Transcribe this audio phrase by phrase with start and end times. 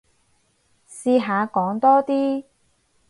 [0.89, 2.45] 試下講多啲